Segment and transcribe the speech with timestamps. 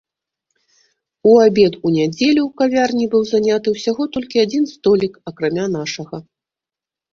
[1.31, 6.17] У абед у нядзелю ў кавярні быў заняты ўсяго толькі адзін столік, акрамя нашага.